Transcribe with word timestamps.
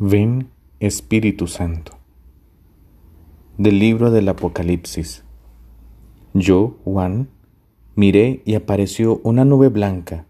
Ven 0.00 0.48
Espíritu 0.80 1.46
Santo. 1.46 1.92
Del 3.58 3.78
libro 3.78 4.10
del 4.10 4.28
Apocalipsis. 4.28 5.22
Yo, 6.32 6.74
Juan, 6.82 7.28
miré 7.94 8.42
y 8.44 8.56
apareció 8.56 9.20
una 9.22 9.44
nube 9.44 9.68
blanca, 9.68 10.26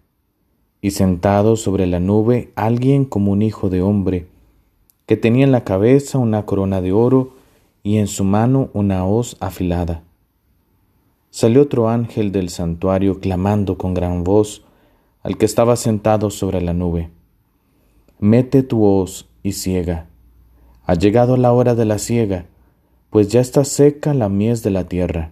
y 0.82 0.90
sentado 0.90 1.56
sobre 1.56 1.86
la 1.86 1.98
nube 1.98 2.52
alguien 2.56 3.06
como 3.06 3.32
un 3.32 3.40
hijo 3.40 3.70
de 3.70 3.80
hombre, 3.80 4.26
que 5.06 5.16
tenía 5.16 5.46
en 5.46 5.52
la 5.52 5.64
cabeza 5.64 6.18
una 6.18 6.44
corona 6.44 6.82
de 6.82 6.92
oro 6.92 7.32
y 7.82 7.96
en 7.96 8.06
su 8.06 8.22
mano 8.22 8.68
una 8.74 9.06
hoz 9.06 9.38
afilada. 9.40 10.02
Salió 11.30 11.62
otro 11.62 11.88
ángel 11.88 12.32
del 12.32 12.50
santuario 12.50 13.18
clamando 13.18 13.78
con 13.78 13.94
gran 13.94 14.24
voz 14.24 14.62
al 15.22 15.38
que 15.38 15.46
estaba 15.46 15.76
sentado 15.76 16.28
sobre 16.28 16.60
la 16.60 16.74
nube. 16.74 17.08
Mete 18.20 18.62
tu 18.62 18.84
hoz 18.84 19.30
y 19.44 19.52
ciega. 19.52 20.08
Ha 20.86 20.94
llegado 20.94 21.36
la 21.36 21.52
hora 21.52 21.76
de 21.76 21.84
la 21.84 21.98
siega, 21.98 22.46
pues 23.10 23.28
ya 23.28 23.40
está 23.40 23.64
seca 23.64 24.12
la 24.12 24.28
mies 24.28 24.64
de 24.64 24.70
la 24.70 24.88
tierra. 24.88 25.30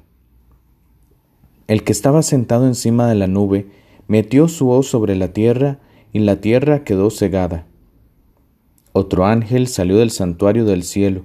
El 1.66 1.82
que 1.82 1.90
estaba 1.90 2.22
sentado 2.22 2.66
encima 2.66 3.08
de 3.08 3.16
la 3.16 3.26
nube 3.26 3.66
metió 4.06 4.46
su 4.46 4.70
hoz 4.70 4.86
sobre 4.86 5.16
la 5.16 5.32
tierra 5.32 5.80
y 6.12 6.20
la 6.20 6.40
tierra 6.40 6.84
quedó 6.84 7.10
cegada. 7.10 7.66
Otro 8.92 9.24
ángel 9.24 9.66
salió 9.66 9.96
del 9.96 10.10
santuario 10.10 10.66
del 10.66 10.82
cielo, 10.82 11.22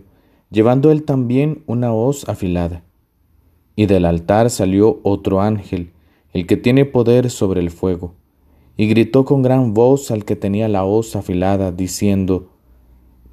llevando 0.49 0.89
él 0.89 1.03
también 1.03 1.63
una 1.67 1.93
hoz 1.93 2.27
afilada. 2.29 2.83
Y 3.75 3.85
del 3.85 4.05
altar 4.05 4.49
salió 4.49 5.01
otro 5.03 5.41
ángel, 5.41 5.91
el 6.31 6.47
que 6.47 6.55
tiene 6.55 6.85
poder 6.85 7.29
sobre 7.29 7.59
el 7.59 7.69
fuego, 7.69 8.13
y 8.77 8.87
gritó 8.87 9.25
con 9.25 9.41
gran 9.41 9.73
voz 9.73 10.09
al 10.09 10.23
que 10.23 10.37
tenía 10.37 10.69
la 10.69 10.85
hoz 10.85 11.17
afilada, 11.17 11.73
diciendo, 11.73 12.47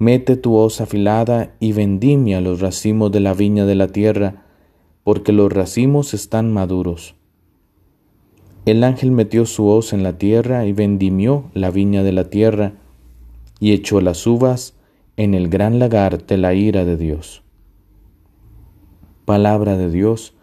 Mete 0.04 0.36
tu 0.36 0.54
hoz 0.54 0.82
afilada 0.82 1.54
y 1.60 1.72
vendimia 1.72 2.42
los 2.42 2.60
racimos 2.60 3.10
de 3.10 3.20
la 3.20 3.32
viña 3.32 3.64
de 3.64 3.74
la 3.74 3.88
tierra, 3.88 4.44
porque 5.02 5.32
los 5.32 5.50
racimos 5.50 6.12
están 6.12 6.52
maduros. 6.52 7.14
El 8.66 8.84
ángel 8.84 9.12
metió 9.12 9.46
su 9.46 9.66
hoz 9.66 9.94
en 9.94 10.02
la 10.02 10.18
tierra 10.18 10.66
y 10.66 10.74
vendimió 10.74 11.50
la 11.54 11.70
viña 11.70 12.02
de 12.02 12.12
la 12.12 12.28
tierra, 12.28 12.74
y 13.60 13.72
echó 13.72 14.02
las 14.02 14.26
uvas 14.26 14.74
en 15.16 15.32
el 15.32 15.48
gran 15.48 15.78
lagar 15.78 16.26
de 16.26 16.36
la 16.36 16.52
ira 16.52 16.84
de 16.84 16.98
Dios. 16.98 17.42
Palabra 19.24 19.78
de 19.78 19.88
Dios, 19.88 20.34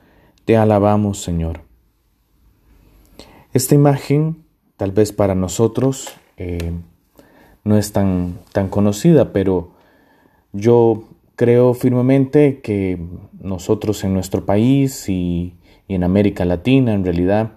te 0.43 0.57
alabamos 0.57 1.19
Señor. 1.19 1.61
Esta 3.53 3.75
imagen, 3.75 4.43
tal 4.75 4.91
vez 4.91 5.11
para 5.11 5.35
nosotros, 5.35 6.07
eh, 6.37 6.71
no 7.63 7.77
es 7.77 7.91
tan, 7.91 8.39
tan 8.53 8.69
conocida, 8.69 9.31
pero 9.33 9.71
yo 10.53 11.03
creo 11.35 11.73
firmemente 11.73 12.61
que 12.61 12.99
nosotros 13.39 14.03
en 14.03 14.13
nuestro 14.13 14.45
país 14.45 15.09
y, 15.09 15.55
en 15.87 16.03
América 16.03 16.45
Latina, 16.45 16.93
en 16.93 17.03
realidad, 17.03 17.51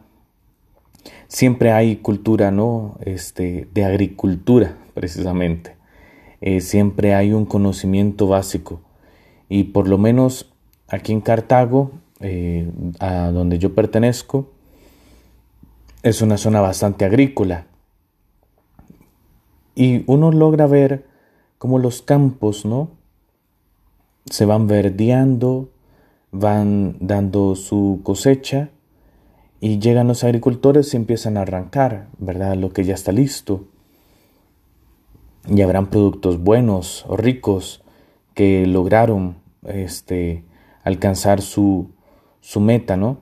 siempre 1.28 1.70
hay 1.70 1.96
cultura, 1.96 2.50
¿no? 2.50 2.96
Este, 3.00 3.68
de 3.72 3.84
agricultura, 3.84 4.76
precisamente. 4.94 5.76
Eh, 6.40 6.60
siempre 6.60 7.14
hay 7.14 7.32
un 7.32 7.46
conocimiento 7.46 8.26
básico. 8.26 8.80
Y 9.48 9.64
por 9.64 9.86
lo 9.86 9.98
menos 9.98 10.52
aquí 10.88 11.12
en 11.12 11.20
Cartago, 11.20 11.92
eh, 12.20 12.68
a 12.98 13.30
donde 13.30 13.58
yo 13.58 13.74
pertenezco, 13.74 14.50
es 16.02 16.22
una 16.22 16.38
zona 16.38 16.60
bastante 16.60 17.04
agrícola. 17.04 17.66
Y 19.74 20.04
uno 20.06 20.30
logra 20.30 20.66
ver 20.66 21.06
cómo 21.58 21.78
los 21.78 22.02
campos, 22.02 22.64
¿no? 22.64 22.90
Se 24.26 24.44
van 24.44 24.66
verdeando, 24.66 25.70
van 26.30 26.96
dando 27.00 27.56
su 27.56 28.00
cosecha 28.02 28.70
y 29.60 29.78
llegan 29.78 30.08
los 30.08 30.24
agricultores 30.24 30.92
y 30.92 30.96
empiezan 30.96 31.36
a 31.36 31.42
arrancar, 31.42 32.08
¿verdad? 32.18 32.56
Lo 32.56 32.70
que 32.70 32.84
ya 32.84 32.94
está 32.94 33.12
listo. 33.12 33.64
Y 35.46 35.60
habrán 35.62 35.90
productos 35.90 36.38
buenos 36.38 37.04
o 37.08 37.16
ricos 37.16 37.82
que 38.34 38.66
lograron 38.66 39.36
este, 39.66 40.44
alcanzar 40.82 41.40
su, 41.40 41.90
su 42.40 42.60
meta, 42.60 42.96
¿no? 42.96 43.18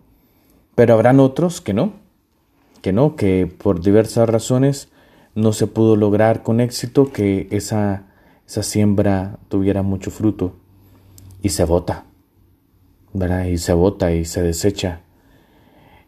Pero 0.75 0.95
habrán 0.95 1.21
otros 1.21 1.61
que 1.61 1.75
no, 1.75 1.93
que 2.81 2.93
no, 2.93 3.15
que 3.17 3.47
por 3.47 3.81
diversas 3.81 4.29
razones 4.29 4.89
no 5.35 5.53
se 5.53 5.67
pudo 5.67 5.97
lograr 5.97 6.43
con 6.43 6.61
éxito 6.61 7.13
que 7.13 7.49
esa, 7.51 8.05
esa 8.47 8.63
siembra 8.63 9.39
tuviera 9.49 9.83
mucho 9.83 10.11
fruto 10.11 10.55
y 11.43 11.51
se 11.51 11.65
bota, 11.65 12.05
¿verdad? 13.13 13.47
Y 13.47 13.59
se 13.59 13.73
bota 13.73 14.13
y 14.13 14.25
se 14.25 14.43
desecha. 14.43 15.01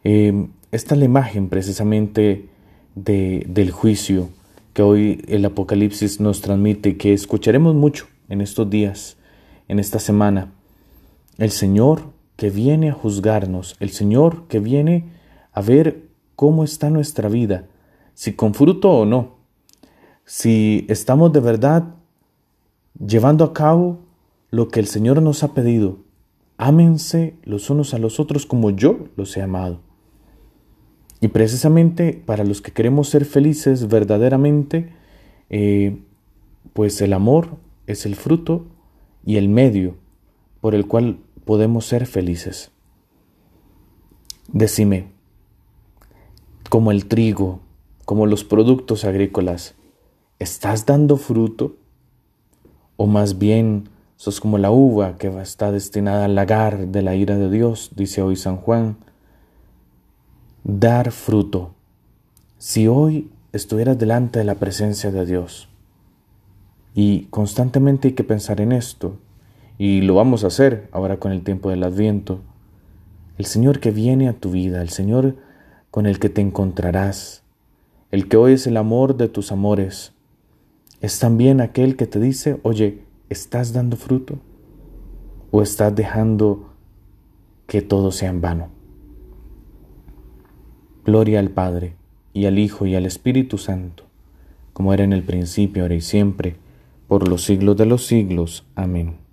Em, 0.03 0.49
esta 0.71 0.95
es 0.95 0.99
la 0.99 1.05
imagen 1.05 1.49
precisamente 1.49 2.49
de, 2.95 3.45
del 3.47 3.71
juicio 3.71 4.29
que 4.73 4.81
hoy 4.81 5.23
el 5.27 5.45
Apocalipsis 5.45 6.19
nos 6.19 6.41
transmite 6.41 6.97
que 6.97 7.13
escucharemos 7.13 7.75
mucho 7.75 8.07
en 8.29 8.41
estos 8.41 8.69
días, 8.69 9.17
en 9.67 9.79
esta 9.79 9.99
semana. 9.99 10.51
El 11.37 11.51
Señor 11.51 12.13
que 12.35 12.49
viene 12.49 12.89
a 12.89 12.93
juzgarnos, 12.93 13.77
el 13.79 13.89
Señor 13.89 14.47
que 14.47 14.59
viene 14.59 15.05
a 15.53 15.61
ver 15.61 16.03
cómo 16.35 16.63
está 16.63 16.89
nuestra 16.89 17.29
vida, 17.29 17.65
si 18.15 18.33
con 18.33 18.55
fruto 18.55 18.91
o 18.91 19.05
no, 19.05 19.35
si 20.25 20.85
estamos 20.89 21.31
de 21.31 21.39
verdad 21.41 21.93
llevando 22.99 23.43
a 23.43 23.53
cabo 23.53 23.99
lo 24.49 24.69
que 24.69 24.79
el 24.79 24.87
Señor 24.87 25.21
nos 25.21 25.43
ha 25.43 25.53
pedido. 25.53 25.99
Ámense 26.57 27.35
los 27.43 27.69
unos 27.69 27.93
a 27.93 27.99
los 27.99 28.19
otros 28.19 28.45
como 28.45 28.71
yo 28.71 29.09
los 29.17 29.35
he 29.37 29.41
amado. 29.41 29.81
Y 31.21 31.27
precisamente 31.27 32.13
para 32.25 32.43
los 32.43 32.61
que 32.61 32.71
queremos 32.71 33.09
ser 33.09 33.25
felices 33.25 33.87
verdaderamente, 33.87 34.93
eh, 35.49 36.01
pues 36.73 37.01
el 37.01 37.13
amor 37.13 37.57
es 37.87 38.05
el 38.05 38.15
fruto 38.15 38.65
y 39.25 39.37
el 39.37 39.49
medio 39.49 39.95
por 40.61 40.73
el 40.73 40.87
cual 40.87 41.19
podemos 41.43 41.85
ser 41.85 42.05
felices. 42.05 42.71
Decime, 44.51 45.07
como 46.69 46.91
el 46.91 47.07
trigo, 47.07 47.59
como 48.05 48.27
los 48.27 48.43
productos 48.43 49.03
agrícolas, 49.03 49.75
¿estás 50.39 50.85
dando 50.85 51.17
fruto? 51.17 51.75
¿O 52.97 53.07
más 53.07 53.37
bien 53.39 53.89
sos 54.15 54.39
como 54.39 54.57
la 54.57 54.71
uva 54.71 55.17
que 55.17 55.27
está 55.41 55.71
destinada 55.71 56.25
al 56.25 56.35
lagar 56.35 56.87
de 56.87 57.01
la 57.01 57.15
ira 57.15 57.35
de 57.37 57.49
Dios, 57.49 57.91
dice 57.95 58.21
hoy 58.21 58.35
San 58.35 58.57
Juan? 58.57 58.97
Dar 60.63 61.11
fruto. 61.11 61.73
Si 62.57 62.87
hoy 62.87 63.29
estuvieras 63.51 63.97
delante 63.97 64.39
de 64.39 64.45
la 64.45 64.55
presencia 64.55 65.11
de 65.11 65.25
Dios, 65.25 65.67
y 66.93 67.25
constantemente 67.25 68.09
hay 68.09 68.13
que 68.13 68.23
pensar 68.23 68.61
en 68.61 68.71
esto, 68.71 69.17
y 69.77 70.01
lo 70.01 70.15
vamos 70.15 70.43
a 70.43 70.47
hacer 70.47 70.87
ahora 70.91 71.17
con 71.17 71.31
el 71.31 71.43
tiempo 71.43 71.69
del 71.69 71.83
adviento, 71.83 72.39
el 73.37 73.45
Señor 73.45 73.79
que 73.79 73.91
viene 73.91 74.29
a 74.29 74.33
tu 74.33 74.51
vida, 74.51 74.81
el 74.81 74.89
Señor 74.89 75.35
con 75.91 76.05
el 76.05 76.19
que 76.19 76.29
te 76.29 76.41
encontrarás, 76.41 77.44
el 78.11 78.27
que 78.27 78.37
hoy 78.37 78.53
es 78.53 78.67
el 78.67 78.77
amor 78.77 79.17
de 79.17 79.27
tus 79.27 79.51
amores, 79.51 80.13
es 81.01 81.19
también 81.19 81.61
aquel 81.61 81.95
que 81.95 82.07
te 82.07 82.19
dice, 82.19 82.59
oye, 82.63 83.03
¿estás 83.29 83.73
dando 83.73 83.97
fruto? 83.97 84.39
¿O 85.51 85.61
estás 85.61 85.95
dejando 85.95 86.69
que 87.67 87.81
todo 87.81 88.11
sea 88.11 88.29
en 88.29 88.41
vano? 88.41 88.69
Gloria 91.05 91.39
al 91.39 91.49
Padre, 91.49 91.95
y 92.33 92.45
al 92.45 92.59
Hijo, 92.59 92.85
y 92.85 92.95
al 92.95 93.05
Espíritu 93.05 93.57
Santo, 93.57 94.03
como 94.73 94.93
era 94.93 95.03
en 95.03 95.13
el 95.13 95.23
principio, 95.23 95.83
ahora 95.83 95.95
y 95.95 96.01
siempre, 96.01 96.55
por 97.07 97.27
los 97.27 97.43
siglos 97.43 97.77
de 97.77 97.85
los 97.85 98.05
siglos. 98.05 98.65
Amén. 98.75 99.24